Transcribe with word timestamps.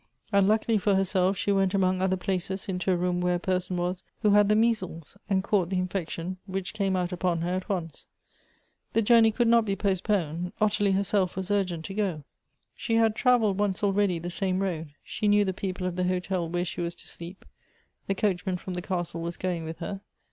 Unluckily 0.31 0.79
for 0.79 0.95
herself, 0.95 1.37
she 1.37 1.51
went 1.51 1.75
among 1.75 2.01
other 2.01 2.17
places 2.17 2.67
into 2.67 2.91
a 2.91 2.97
room 2.97 3.21
where 3.21 3.35
a 3.35 3.39
person 3.39 3.77
was 3.77 4.03
who 4.23 4.31
had 4.31 4.49
the 4.49 4.55
measles, 4.55 5.15
and 5.29 5.43
caught 5.43 5.69
the 5.69 5.77
infection, 5.77 6.37
which 6.47 6.73
came 6.73 6.95
out 6.95 7.11
upon 7.11 7.41
her 7.41 7.51
at 7.53 7.69
once. 7.69 8.07
The 8.93 9.03
journey 9.03 9.29
could 9.29 9.47
not 9.47 9.63
be 9.63 9.75
postponed. 9.75 10.53
Ottilie 10.59 10.93
herself 10.93 11.35
was 11.35 11.51
urgent 11.51 11.85
to 11.85 11.93
go. 11.93 12.23
She 12.73 12.95
had 12.95 13.13
travelled 13.15 13.59
once 13.59 13.83
already 13.83 14.17
the 14.17 14.31
same 14.31 14.57
road. 14.63 14.89
She 15.03 15.27
knew 15.27 15.45
the 15.45 15.53
people 15.53 15.85
of 15.85 15.95
the 15.95 16.05
hotel 16.07 16.49
whe?e 16.49 16.63
she 16.63 16.81
was 16.81 16.95
to 16.95 17.07
sleep. 17.07 17.45
The 18.07 18.15
coachman 18.15 18.57
from 18.57 18.73
the 18.73 18.81
castle 18.81 19.21
was 19.21 19.37
going 19.37 19.65
with 19.65 19.77
her. 19.77 20.01